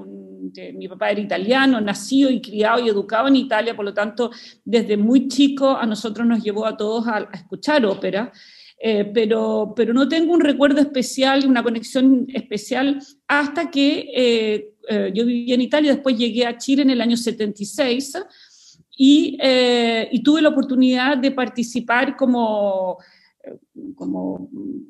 mi 0.73 0.89
papá 0.89 1.11
era 1.11 1.21
italiano, 1.21 1.83
nacido 1.83 2.31
y 2.31 2.41
criado 2.41 2.81
y 2.81 2.89
educado 2.89 3.29
en 3.29 3.37
Italia, 3.37 3.77
por 3.77 3.85
lo 3.85 3.93
tanto, 3.93 4.31
desde 4.65 4.97
muy 4.97 5.29
chico 5.29 5.77
a 5.77 5.85
nosotros 5.85 6.27
nos 6.27 6.43
llevó 6.43 6.65
a 6.65 6.79
todos 6.79 7.07
a 7.07 7.29
escuchar 7.35 7.85
ópera. 7.85 8.33
Eh, 8.81 9.11
pero, 9.13 9.73
pero 9.75 9.93
no 9.93 10.09
tengo 10.09 10.33
un 10.33 10.41
recuerdo 10.41 10.81
especial, 10.81 11.45
una 11.47 11.65
conexión 11.65 12.27
especial, 12.33 13.03
hasta 13.27 13.71
que 13.71 14.11
eh, 14.15 14.75
eh, 14.89 15.11
yo 15.13 15.27
viví 15.27 15.53
en 15.53 15.63
Italia, 15.63 15.93
después 15.93 16.17
llegué 16.17 16.47
a 16.47 16.57
Chile 16.57 16.83
en 16.83 16.91
el 16.91 17.01
año 17.01 17.17
76 17.17 18.13
y, 18.97 19.39
y 20.11 20.23
tuve 20.23 20.43
la 20.43 20.49
oportunidad 20.51 21.19
de 21.19 21.33
participar 21.33 22.17
como, 22.17 22.99
como, 23.95 24.49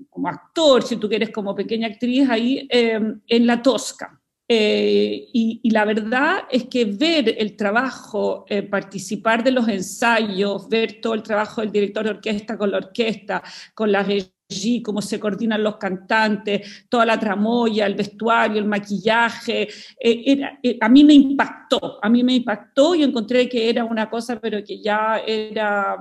como, 0.09 0.28
actor, 0.28 0.83
si 0.83 0.97
tú 0.97 1.09
quieres, 1.09 1.30
como 1.30 1.54
pequeña 1.54 1.88
actriz 1.88 2.28
ahí 2.28 2.66
en 2.71 3.47
La 3.47 3.62
Tosca. 3.62 4.18
Eh, 4.50 5.28
y, 5.31 5.71
la 5.71 5.85
verdad 5.85 6.45
es 6.50 6.64
que 6.69 6.87
ver 6.87 7.35
el 7.37 7.55
trabajo, 7.55 8.47
eh, 8.49 8.62
participar 8.62 9.45
de 9.45 9.50
los 9.50 9.69
ensayos, 9.69 10.69
ver 10.71 11.00
todo 11.02 11.12
el 11.12 11.23
trabajo 11.23 11.61
del 11.61 11.71
director 11.71 12.05
de 12.05 12.11
orquesta 12.11 12.57
con 12.57 12.71
la 12.71 12.78
orquesta, 12.78 13.43
con 13.75 13.93
la 13.93 14.02
regie, 14.02 14.83
cómo 14.83 15.02
se 15.02 15.21
coordinan 15.21 15.62
los 15.62 15.76
cantantes, 15.76 16.87
toda 16.88 17.05
la 17.05 17.21
tramoya, 17.21 17.85
el 17.85 17.95
vestuario, 17.95 18.59
el 18.59 18.64
maquillaje, 18.64 19.69
eh, 20.00 20.40
a 20.81 20.88
mí 20.88 21.05
me 21.05 21.12
impactó, 21.12 21.99
a 22.02 22.09
mí 22.09 22.25
me 22.25 22.37
impactó 22.37 22.95
y 22.95 23.02
encontré 23.02 23.50
que 23.50 23.69
era 23.69 23.85
una 23.85 24.09
cosa, 24.09 24.40
pero 24.40 24.64
que 24.64 24.81
ya 24.81 25.19
era 25.26 25.99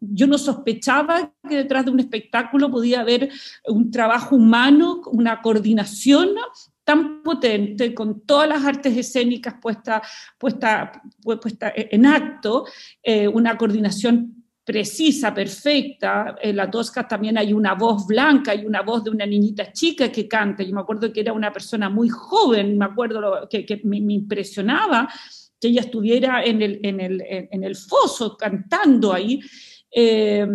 yo 0.00 0.26
no 0.26 0.38
sospechaba 0.38 1.32
que 1.48 1.56
detrás 1.56 1.84
de 1.84 1.90
un 1.90 2.00
espectáculo 2.00 2.70
podía 2.70 3.00
haber 3.00 3.30
un 3.66 3.90
trabajo 3.90 4.36
humano, 4.36 5.02
una 5.06 5.42
coordinación 5.42 6.30
tan 6.84 7.22
potente, 7.22 7.94
con 7.94 8.26
todas 8.26 8.48
las 8.48 8.64
artes 8.64 8.96
escénicas 8.96 9.54
puestas 9.60 10.06
puesta, 10.38 11.02
puesta 11.22 11.72
en 11.74 12.06
acto, 12.06 12.66
eh, 13.02 13.26
una 13.26 13.56
coordinación 13.56 14.44
precisa, 14.62 15.34
perfecta. 15.34 16.36
En 16.40 16.56
la 16.56 16.70
Tosca 16.70 17.06
también 17.06 17.36
hay 17.36 17.52
una 17.52 17.74
voz 17.74 18.06
blanca, 18.06 18.52
hay 18.52 18.64
una 18.64 18.82
voz 18.82 19.04
de 19.04 19.10
una 19.10 19.26
niñita 19.26 19.72
chica 19.72 20.10
que 20.10 20.26
canta. 20.26 20.62
Yo 20.62 20.74
me 20.74 20.80
acuerdo 20.80 21.12
que 21.12 21.20
era 21.20 21.32
una 21.32 21.52
persona 21.52 21.88
muy 21.90 22.08
joven, 22.08 22.78
me 22.78 22.86
acuerdo 22.86 23.46
que, 23.48 23.66
que 23.66 23.80
me, 23.84 23.98
impresionaba 23.98 25.08
que 25.60 25.68
ella 25.68 25.82
estuviera 25.82 26.44
en 26.44 26.62
el, 26.62 26.80
en 26.82 27.00
el, 27.00 27.22
en 27.28 27.64
el 27.64 27.76
foso 27.76 28.36
cantando 28.36 29.12
ahí. 29.12 29.40
Eh, 29.90 30.46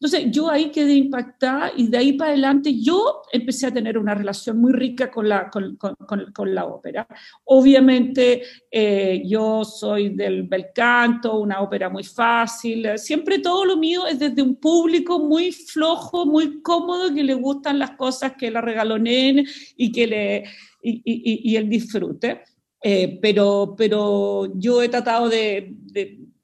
entonces 0.00 0.30
yo 0.30 0.48
ahí 0.48 0.70
quedé 0.70 0.94
impactada 0.94 1.72
y 1.76 1.88
de 1.88 1.98
ahí 1.98 2.14
para 2.14 2.30
adelante 2.30 2.80
yo 2.80 3.20
empecé 3.30 3.66
a 3.66 3.70
tener 3.70 3.98
una 3.98 4.14
relación 4.14 4.58
muy 4.58 4.72
rica 4.72 5.10
con 5.10 5.28
la, 5.28 5.50
con, 5.50 5.76
con, 5.76 6.54
la 6.54 6.64
ópera. 6.64 7.06
Obviamente 7.44 8.42
eh, 8.70 9.22
yo 9.26 9.62
soy 9.62 10.08
del 10.08 10.44
bel 10.44 10.68
canto, 10.74 11.38
una 11.38 11.60
ópera 11.60 11.90
muy 11.90 12.04
fácil, 12.04 12.96
siempre 12.96 13.40
todo 13.40 13.66
lo 13.66 13.76
mío 13.76 14.06
es 14.06 14.18
desde 14.18 14.40
un 14.40 14.56
público 14.56 15.18
muy 15.18 15.52
flojo, 15.52 16.24
muy 16.24 16.62
cómodo, 16.62 17.14
que 17.14 17.22
le 17.22 17.34
gustan 17.34 17.78
las 17.78 17.90
cosas 17.90 18.32
que 18.38 18.50
la 18.50 18.62
regaloneen 18.62 19.44
y 19.76 19.92
que 19.92 20.06
le, 20.06 20.44
y, 20.82 21.02
y, 21.04 21.52
y 21.52 21.56
el 21.56 21.68
disfrute. 21.68 22.42
Eh, 22.82 23.18
pero, 23.20 23.74
pero 23.76 24.50
yo 24.54 24.82
he 24.82 24.88
tratado 24.88 25.28
de 25.28 25.76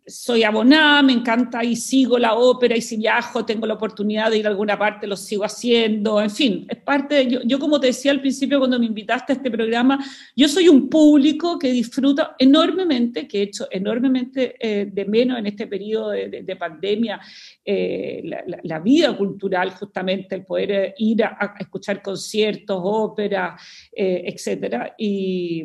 soy 0.07 0.45
abonada, 0.45 1.03
me 1.03 1.13
encanta 1.13 1.65
y 1.65 1.75
sigo 1.75 2.17
la 2.19 2.35
ópera 2.35 2.77
y 2.77 2.81
si 2.81 2.97
viajo 2.97 3.45
tengo 3.45 3.67
la 3.67 3.75
oportunidad 3.75 4.31
de 4.31 4.39
ir 4.39 4.47
a 4.47 4.51
alguna 4.51 4.79
parte, 4.79 5.07
lo 5.07 5.17
sigo 5.17 5.45
haciendo, 5.45 6.21
en 6.23 6.31
fin, 6.31 6.67
es 6.69 6.79
parte, 6.79 7.27
yo, 7.29 7.41
yo, 7.45 7.59
como 7.59 7.81
te 7.81 7.89
decía 7.89 8.13
al 8.13 8.21
principio 8.21 8.59
cuando 8.61 8.79
me 8.79 8.87
invitaste 8.87 9.33
a 9.33 9.37
este 9.37 9.51
programa, 9.51 9.99
yo 10.37 10.47
soy 10.47 10.69
un 10.69 10.89
público 10.89 11.59
que 11.59 11.73
disfruta 11.73 12.37
enormemente, 12.39 13.27
que 13.27 13.41
he 13.41 13.43
hecho 13.43 13.67
enormemente 13.71 14.55
eh, 14.61 14.87
de 14.87 15.05
menos 15.07 15.39
en 15.41 15.47
este 15.47 15.67
periodo 15.67 16.11
de, 16.11 16.57
pandemia, 16.57 17.21
eh, 17.65 18.23
la, 18.63 18.79
vida 18.79 19.17
cultural 19.17 19.71
justamente, 19.71 20.37
el 20.37 20.45
poder 20.45 20.71
eh, 20.71 20.95
ir 20.99 21.25
a, 21.25 21.57
escuchar 21.59 22.01
conciertos, 22.01 22.79
ópera, 22.81 23.57
etcétera, 23.93 24.95
y 24.97 25.65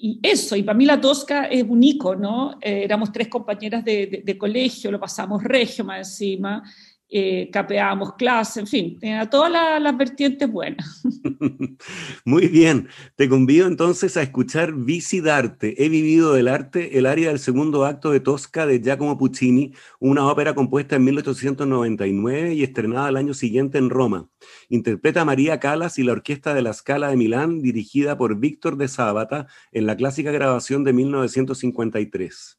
y 0.00 0.20
eso, 0.22 0.54
y 0.54 0.62
para 0.62 0.78
mí 0.78 0.86
la 0.86 1.00
Tosca 1.00 1.46
es 1.46 1.64
un 1.64 1.82
¿no? 2.14 2.56
Eh, 2.60 2.84
éramos 2.84 3.10
tres 3.10 3.26
compañeras 3.26 3.84
de, 3.84 4.36
colegio, 4.38 4.92
lo 4.92 5.00
pasamos 5.00 5.42
regio 5.42 5.84
más 5.84 5.98
encima, 5.98 6.62
eh, 7.10 7.48
capeábamos 7.50 8.14
clase, 8.16 8.60
en 8.60 8.66
fin, 8.66 8.98
tenía 8.98 9.30
todas 9.30 9.50
las, 9.50 9.96
vertientes 9.96 10.50
buenas. 10.50 11.02
Muy 12.26 12.48
bien, 12.48 12.88
te 13.16 13.30
convido 13.30 13.66
entonces 13.66 14.16
a 14.18 14.22
escuchar 14.22 14.74
Bici 14.74 15.20
d'Arte. 15.20 15.82
He 15.82 15.88
vivido 15.88 16.34
del 16.34 16.48
arte, 16.48 16.98
el 16.98 17.06
área 17.06 17.28
del 17.30 17.38
segundo 17.38 17.86
acto 17.86 18.10
de 18.10 18.20
Tosca 18.20 18.66
de 18.66 18.80
Giacomo 18.80 19.16
Puccini, 19.16 19.72
una 19.98 20.26
ópera 20.26 20.54
compuesta 20.54 20.96
en 20.96 21.04
1899 21.04 22.52
y 22.52 22.62
estrenada 22.62 23.06
al 23.06 23.16
año 23.16 23.32
siguiente 23.32 23.78
en 23.78 23.88
Roma. 23.88 24.28
Interpreta 24.68 25.24
María 25.24 25.60
Calas 25.60 25.98
y 25.98 26.02
la 26.02 26.12
Orquesta 26.12 26.52
de 26.52 26.60
la 26.60 26.74
Scala 26.74 27.08
de 27.08 27.16
Milán, 27.16 27.62
dirigida 27.62 28.18
por 28.18 28.38
Víctor 28.38 28.76
de 28.76 28.88
Sábata 28.88 29.46
en 29.72 29.86
la 29.86 29.96
clásica 29.96 30.30
grabación 30.30 30.84
de 30.84 30.92
1953. 30.92 32.57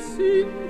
sind 0.00 0.67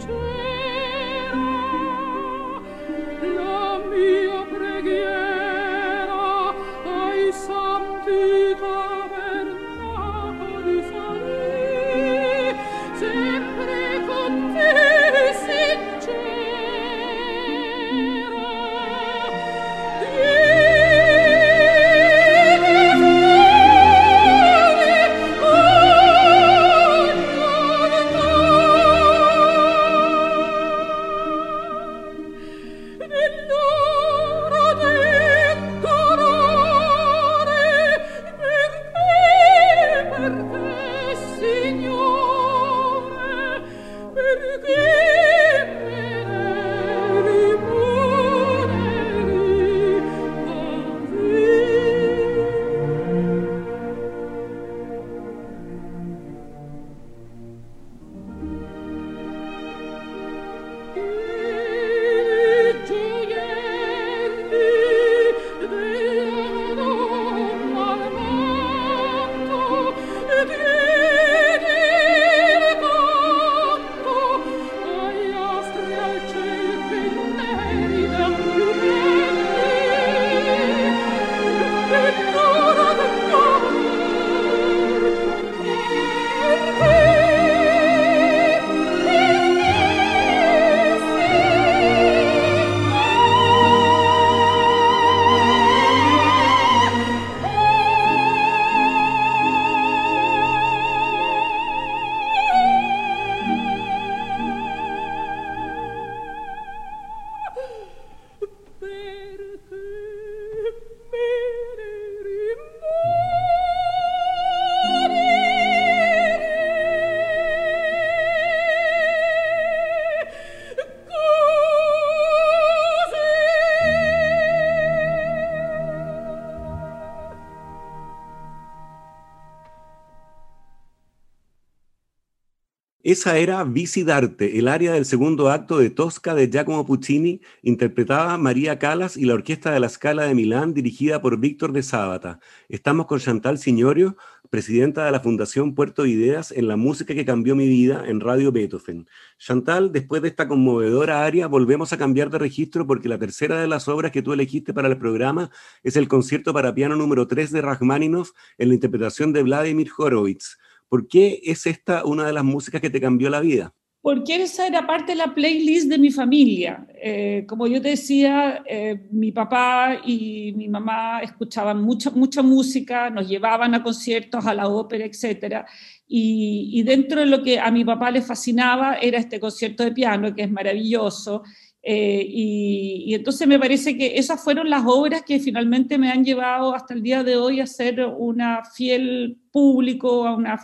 Esa 133.09 133.38
era 133.38 133.64
Vicidarte, 133.64 134.59
el 134.59 134.68
área 134.68 134.92
del 134.92 135.07
segundo 135.07 135.49
acto 135.49 135.79
de 135.79 135.88
Tosca 135.88 136.35
de 136.35 136.51
Giacomo 136.51 136.85
Puccini, 136.85 137.40
interpretada 137.62 138.37
María 138.37 138.79
Calas 138.79 139.16
y 139.16 139.25
la 139.25 139.33
Orquesta 139.33 139.71
de 139.71 139.81
la 139.81 139.88
Scala 139.88 140.25
de 140.25 140.35
Milán, 140.35 140.75
dirigida 140.75 141.23
por 141.23 141.38
Víctor 141.38 141.73
de 141.73 141.83
Sábata. 141.83 142.38
Estamos 142.68 143.07
con 143.07 143.18
Chantal 143.18 143.57
Signorio, 143.57 144.18
presidenta 144.51 145.07
de 145.07 145.11
la 145.11 145.21
Fundación 145.21 145.75
Puerto 145.75 146.05
Ideas 146.05 146.53
en 146.53 146.68
la 146.68 146.77
música 146.77 147.14
que 147.14 147.25
cambió 147.25 147.57
mi 147.57 147.66
vida 147.66 148.05
en 148.07 148.21
Radio 148.21 148.53
Beethoven. 148.53 149.09
Chantal, 149.38 149.90
después 149.90 150.21
de 150.21 150.29
esta 150.29 150.47
conmovedora 150.47 151.25
área, 151.25 151.47
volvemos 151.47 151.94
a 151.94 151.97
cambiar 151.97 152.29
de 152.29 152.37
registro 152.37 152.87
porque 152.87 153.09
la 153.09 153.18
tercera 153.18 153.59
de 153.59 153.68
las 153.68 153.88
obras 153.88 154.12
que 154.12 154.21
tú 154.21 154.35
elegiste 154.35 154.75
para 154.75 154.88
el 154.88 154.99
programa 154.99 155.51
es 155.83 155.97
el 155.97 156.09
concierto 156.09 156.53
para 156.53 156.75
piano 156.75 156.94
número 156.94 157.27
3 157.27 157.53
de 157.53 157.62
Rachmaninoff 157.62 158.33
en 158.59 158.68
la 158.68 158.75
interpretación 158.75 159.33
de 159.33 159.44
Vladimir 159.44 159.88
Horowitz. 159.97 160.59
¿Por 160.88 161.09
qué 161.09 161.40
es 161.44 161.66
esta 161.66 162.05
una 162.05 162.27
de 162.27 162.33
las 162.33 162.44
músicas 162.44 162.81
que 162.81 162.90
te 162.90 163.01
cambió 163.01 163.29
la 163.31 163.40
vida? 163.40 163.74
Porque 164.01 164.42
esa 164.42 164.66
era 164.66 164.87
parte 164.87 165.12
de 165.12 165.18
la 165.18 165.35
playlist 165.35 165.88
de 165.88 165.98
mi 165.98 166.11
familia. 166.11 166.87
Eh, 167.03 167.44
como 167.48 167.66
yo 167.66 167.83
te 167.83 167.90
decía, 167.90 168.62
eh, 168.66 169.09
mi 169.11 169.33
papá 169.33 170.01
y 170.05 170.53
mi 170.57 170.68
mamá 170.68 171.20
escuchaban 171.20 171.83
mucha, 171.83 172.11
mucha 172.11 172.40
música, 172.42 173.11
nos 173.11 173.29
llevaban 173.29 173.74
a 173.74 173.83
conciertos, 173.83 174.46
a 174.46 174.55
la 174.55 174.68
ópera, 174.68 175.05
etc. 175.05 175.66
Y, 176.07 176.70
y 176.72 176.83
dentro 176.85 177.20
de 177.20 177.27
lo 177.27 177.42
que 177.42 177.59
a 177.59 177.70
mi 177.70 177.85
papá 177.85 178.11
le 178.11 178.22
fascinaba 178.22 178.94
era 178.94 179.18
este 179.18 179.40
concierto 179.40 179.83
de 179.85 179.92
piano, 179.92 180.35
que 180.35 180.42
es 180.42 180.51
maravilloso. 180.51 181.42
Eh, 181.90 182.22
y, 182.29 183.14
entonces 183.14 183.48
me 183.48 183.59
parece 183.59 183.96
que 183.96 184.18
esas 184.18 184.44
fueron 184.44 184.68
las 184.68 184.83
obras 184.85 185.22
que 185.22 185.40
finalmente 185.40 185.96
me 185.96 186.11
han 186.11 186.22
llevado 186.22 186.74
hasta 186.74 186.92
el 186.92 187.03
día 187.03 187.24
de 187.24 187.38
hoy 187.38 187.61
a 187.61 187.66
ser 187.66 188.05
una 188.05 188.62
fiel 188.62 189.38
público, 189.51 190.27
a 190.27 190.37
una 190.37 190.59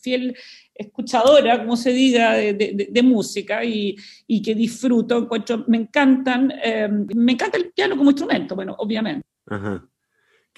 fiel 0.00 0.36
escuchadora, 0.72 1.58
como 1.58 1.76
se 1.76 1.92
diga, 1.92 2.34
de, 2.34 3.02
música 3.02 3.64
y, 3.64 3.96
que 4.40 4.54
disfruto, 4.54 5.18
encuentro, 5.18 5.64
me 5.66 5.78
encantan, 5.78 6.52
eh, 6.62 6.88
me 6.88 7.32
encanta 7.32 7.58
el 7.58 7.72
piano 7.72 7.96
como 7.96 8.10
instrumento, 8.10 8.54
bueno, 8.54 8.76
obviamente. 8.78 9.26
Ajá. 9.46 9.84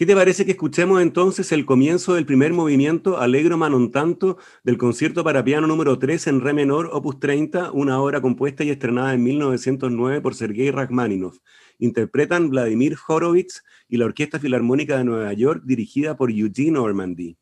¿Qué 0.00 0.06
te 0.06 0.14
parece 0.14 0.46
que 0.46 0.52
escuchemos 0.52 1.02
entonces 1.02 1.52
el 1.52 1.66
comienzo 1.66 2.14
del 2.14 2.24
primer 2.24 2.54
movimiento 2.54 3.18
Alegro 3.20 3.58
Manon 3.58 3.90
Tanto 3.90 4.38
del 4.64 4.78
concierto 4.78 5.22
para 5.24 5.44
piano 5.44 5.66
número 5.66 5.98
3 5.98 6.28
en 6.28 6.40
re 6.40 6.54
menor, 6.54 6.88
opus 6.90 7.20
30, 7.20 7.70
una 7.72 8.00
obra 8.00 8.22
compuesta 8.22 8.64
y 8.64 8.70
estrenada 8.70 9.12
en 9.12 9.22
1909 9.22 10.22
por 10.22 10.34
Sergei 10.34 10.70
Rachmaninoff? 10.70 11.40
Interpretan 11.78 12.48
Vladimir 12.48 12.96
Horowitz 13.06 13.62
y 13.90 13.98
la 13.98 14.06
Orquesta 14.06 14.38
Filarmónica 14.38 14.96
de 14.96 15.04
Nueva 15.04 15.34
York 15.34 15.64
dirigida 15.66 16.16
por 16.16 16.30
Eugene 16.30 16.70
Normandy. 16.70 17.36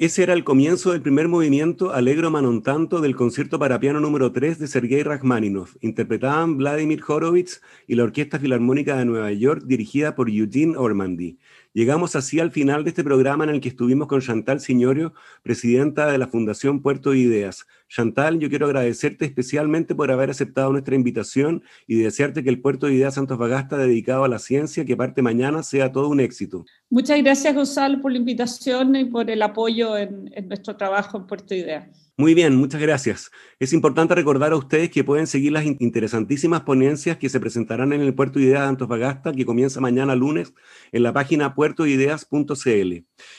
Ese 0.00 0.22
era 0.22 0.32
el 0.32 0.44
comienzo 0.44 0.92
del 0.92 1.02
primer 1.02 1.26
movimiento 1.26 1.92
Alegro 1.92 2.30
Manon 2.30 2.62
Tanto 2.62 3.00
del 3.00 3.16
concierto 3.16 3.58
para 3.58 3.80
piano 3.80 3.98
número 3.98 4.30
3 4.30 4.60
de 4.60 4.68
Sergei 4.68 5.02
Rachmaninoff. 5.02 5.74
Interpretaban 5.80 6.56
Vladimir 6.56 7.02
Horowitz 7.04 7.60
y 7.88 7.96
la 7.96 8.04
Orquesta 8.04 8.38
Filarmónica 8.38 8.96
de 8.96 9.06
Nueva 9.06 9.32
York 9.32 9.64
dirigida 9.66 10.14
por 10.14 10.30
Eugene 10.30 10.76
Ormandy. 10.76 11.38
Llegamos 11.78 12.16
así 12.16 12.40
al 12.40 12.50
final 12.50 12.82
de 12.82 12.90
este 12.90 13.04
programa 13.04 13.44
en 13.44 13.50
el 13.50 13.60
que 13.60 13.68
estuvimos 13.68 14.08
con 14.08 14.20
Chantal 14.20 14.58
Signorio, 14.58 15.14
presidenta 15.44 16.10
de 16.10 16.18
la 16.18 16.26
Fundación 16.26 16.82
Puerto 16.82 17.12
de 17.12 17.18
Ideas. 17.18 17.68
Chantal, 17.88 18.40
yo 18.40 18.48
quiero 18.48 18.66
agradecerte 18.66 19.24
especialmente 19.24 19.94
por 19.94 20.10
haber 20.10 20.28
aceptado 20.28 20.72
nuestra 20.72 20.96
invitación 20.96 21.62
y 21.86 22.00
desearte 22.00 22.42
que 22.42 22.50
el 22.50 22.60
Puerto 22.60 22.88
de 22.88 22.94
Ideas 22.94 23.14
Santos 23.14 23.38
Bagasta 23.38 23.76
dedicado 23.76 24.24
a 24.24 24.28
la 24.28 24.40
ciencia 24.40 24.84
que 24.84 24.96
parte 24.96 25.22
mañana 25.22 25.62
sea 25.62 25.92
todo 25.92 26.08
un 26.08 26.18
éxito. 26.18 26.64
Muchas 26.90 27.22
gracias, 27.22 27.54
Gonzalo, 27.54 28.00
por 28.00 28.10
la 28.10 28.18
invitación 28.18 28.96
y 28.96 29.04
por 29.04 29.30
el 29.30 29.40
apoyo 29.40 29.96
en, 29.96 30.32
en 30.34 30.48
nuestro 30.48 30.76
trabajo 30.76 31.16
en 31.16 31.28
Puerto 31.28 31.54
de 31.54 31.60
Ideas. 31.60 32.07
Muy 32.20 32.34
bien, 32.34 32.56
muchas 32.56 32.80
gracias. 32.80 33.30
Es 33.60 33.72
importante 33.72 34.12
recordar 34.12 34.50
a 34.50 34.56
ustedes 34.56 34.90
que 34.90 35.04
pueden 35.04 35.28
seguir 35.28 35.52
las 35.52 35.64
interesantísimas 35.64 36.62
ponencias 36.62 37.16
que 37.16 37.28
se 37.28 37.38
presentarán 37.38 37.92
en 37.92 38.00
el 38.00 38.12
Puerto 38.12 38.40
de 38.40 38.46
Ideas 38.46 38.62
de 38.62 38.68
Antofagasta, 38.70 39.30
que 39.30 39.46
comienza 39.46 39.80
mañana 39.80 40.16
lunes 40.16 40.52
en 40.90 41.04
la 41.04 41.12
página 41.12 41.54
puertoideas.cl. 41.54 42.92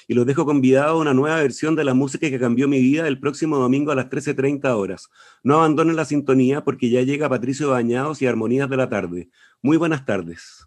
Y 0.07 0.13
los 0.13 0.25
dejo 0.25 0.45
convidados 0.45 0.93
a 0.93 0.95
una 0.95 1.13
nueva 1.13 1.41
versión 1.41 1.75
de 1.75 1.83
la 1.83 1.93
música 1.93 2.29
que 2.29 2.39
cambió 2.39 2.69
mi 2.69 2.79
vida 2.79 3.05
el 3.05 3.19
próximo 3.19 3.57
domingo 3.57 3.91
a 3.91 3.95
las 3.95 4.05
13.30 4.05 4.73
horas. 4.73 5.09
No 5.43 5.55
abandonen 5.55 5.97
la 5.97 6.05
sintonía 6.05 6.63
porque 6.63 6.89
ya 6.89 7.01
llega 7.01 7.27
Patricio 7.27 7.71
Bañados 7.71 8.21
y 8.21 8.27
Armonías 8.27 8.69
de 8.69 8.77
la 8.77 8.87
Tarde. 8.87 9.29
Muy 9.61 9.75
buenas 9.75 10.05
tardes. 10.05 10.65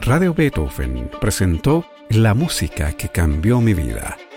Radio 0.00 0.34
Beethoven 0.34 1.12
presentó 1.20 1.86
La 2.10 2.34
música 2.34 2.92
que 2.92 3.08
cambió 3.08 3.60
mi 3.60 3.72
vida 3.72 4.16